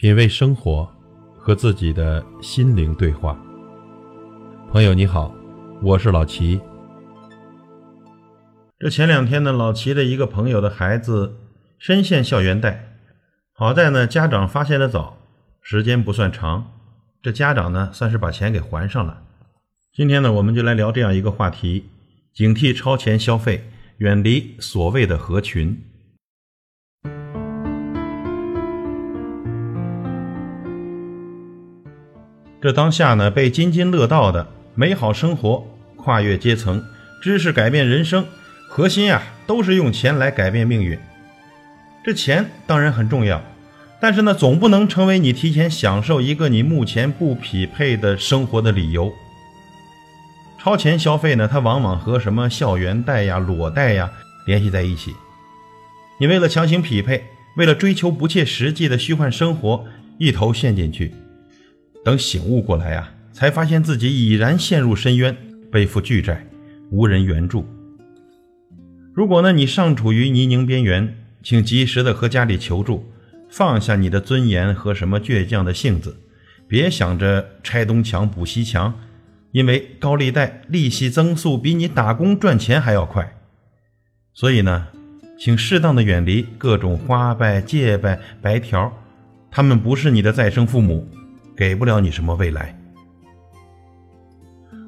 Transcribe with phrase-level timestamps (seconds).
[0.00, 0.90] 品味生活，
[1.36, 3.38] 和自己的心灵对话。
[4.72, 5.30] 朋友你好，
[5.82, 6.58] 我是老齐。
[8.78, 11.36] 这前两天呢，老齐的一个朋友的孩子
[11.78, 12.96] 深陷校园贷，
[13.52, 15.18] 好在呢家长发现的早，
[15.60, 16.72] 时间不算长，
[17.20, 19.24] 这家长呢算是把钱给还上了。
[19.92, 21.90] 今天呢，我们就来聊这样一个话题：
[22.32, 25.78] 警惕超前消费，远离所谓的合群。
[32.62, 36.84] 这当下呢，被津津乐道的美好生活、跨越阶层、
[37.22, 38.26] 知识改变人生，
[38.68, 40.98] 核心啊，都是用钱来改变命运。
[42.04, 43.42] 这钱当然很重要，
[43.98, 49.10] 但是呢，总不能成为你提前享受一个你目前不匹配的生活的理由。
[50.58, 54.10] 超前消费呢，它往往和什么校园贷呀、裸贷呀
[54.46, 55.14] 联系在一起。
[56.18, 57.24] 你为了强行匹配，
[57.56, 59.86] 为了追求不切实际的虚幻生活，
[60.18, 61.14] 一头陷进去。
[62.02, 65.36] 等醒悟过来呀，才发现自己已然陷入深渊，
[65.70, 66.46] 背负巨债，
[66.90, 67.66] 无人援助。
[69.12, 73.04] 如果呢，你尚处于泥泞边缘，请及时的和家里求助，
[73.50, 76.16] 放下你的尊严和什么倔强的性子，
[76.66, 78.94] 别想着拆东墙补西墙，
[79.52, 83.36] 因为高利贷利息增速比你打工赚钱还要快。
[84.32, 84.86] 所以呢，
[85.38, 88.90] 请适当的远离各种花呗、借呗、白条，
[89.50, 91.06] 他们不是你的再生父母。
[91.60, 92.74] 给不了你什么未来。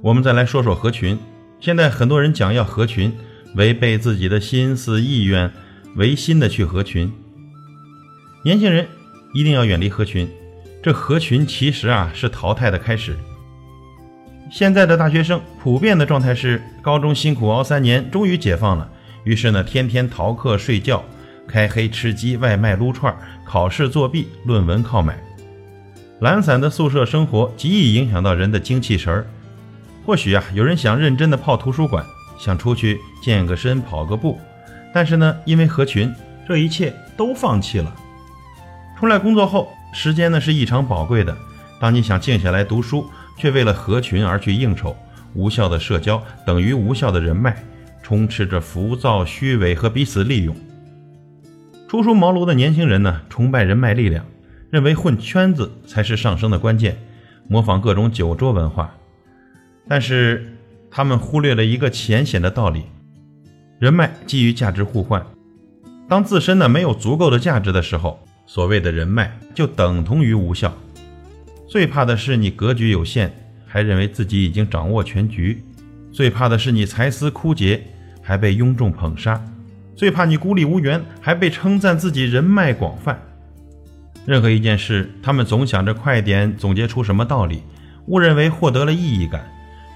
[0.00, 1.18] 我们再来说说合群。
[1.60, 3.12] 现在很多人讲要合群，
[3.56, 5.52] 违背自己的心思意愿，
[5.96, 7.12] 违心的去合群。
[8.42, 8.88] 年轻人
[9.34, 10.26] 一定要远离合群。
[10.82, 13.14] 这合群其实啊是淘汰的开始。
[14.50, 18.90] 现在的大学生普遍的状态是：高中辛苦熬三年，终于解放了。
[19.24, 21.04] 于是呢，天天逃课睡觉，
[21.46, 25.22] 开黑吃鸡，外卖撸串，考试作弊，论文靠买。
[26.22, 29.26] 懒散的宿舍生活极易影响到人的精气神儿。
[30.06, 32.06] 或许啊，有人想认真的泡图书馆，
[32.38, 34.38] 想出去健个身、跑个步，
[34.94, 36.14] 但是呢，因为合群，
[36.46, 37.92] 这一切都放弃了。
[38.96, 41.36] 出来工作后，时间呢是异常宝贵的。
[41.80, 43.04] 当你想静下来读书，
[43.36, 44.96] 却为了合群而去应酬，
[45.34, 47.60] 无效的社交等于无效的人脉，
[48.00, 50.54] 充斥着浮躁、虚伪和彼此利用。
[51.88, 54.24] 初出茅庐的年轻人呢，崇拜人脉力量。
[54.72, 56.96] 认为混圈子才是上升的关键，
[57.46, 58.94] 模仿各种酒桌文化，
[59.86, 60.56] 但是
[60.90, 62.84] 他们忽略了一个浅显的道理：
[63.78, 65.22] 人脉基于价值互换。
[66.08, 70.74] 当自身呢没有足够的价值的时候，所谓的人脉就等同于无效。
[71.68, 73.30] 最怕的是你格局有限，
[73.66, 75.58] 还认为自己已经掌握全局；
[76.10, 77.82] 最怕的是你才思枯竭，
[78.22, 79.38] 还被庸众捧杀；
[79.94, 83.20] 最怕你孤立无援，还被称赞自己人脉广泛。
[84.24, 87.62] 任何一件事，他们总想着快点总结出什么道理，
[88.06, 89.44] 误认为获得了意义感，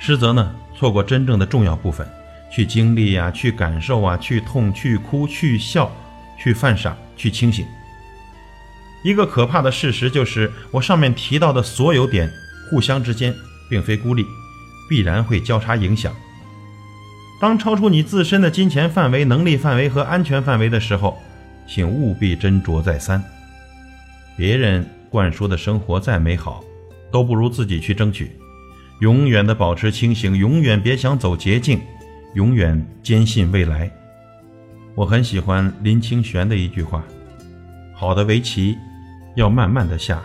[0.00, 2.06] 实则呢错过真正的重要部分，
[2.50, 5.90] 去经历呀，去感受啊，去痛，去哭，去笑，
[6.36, 7.64] 去犯傻，去清醒。
[9.04, 12.28] 一个可怕的事实就是，我上面提到的所有点，
[12.68, 13.32] 互相之间
[13.70, 14.24] 并非孤立，
[14.88, 16.12] 必然会交叉影响。
[17.40, 21.16] 当超出你自身的金钱范围、能力范围和安全范围的时候，
[21.68, 23.22] 请务必斟酌再三。
[24.36, 26.62] 别人灌输的生活再美好，
[27.10, 28.30] 都不如自己去争取。
[29.00, 31.80] 永远的保持清醒，永远别想走捷径，
[32.34, 33.90] 永远坚信未来。
[34.94, 37.04] 我很喜欢林清玄的一句话
[37.94, 38.76] ：“好的围棋
[39.34, 40.22] 要慢慢的下，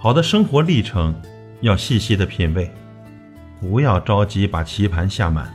[0.00, 1.14] 好的生活历程
[1.60, 2.70] 要细细的品味。
[3.60, 5.52] 不要着急把棋盘下满，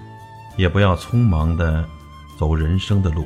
[0.57, 1.83] 也不要匆忙的
[2.37, 3.25] 走人生的路。”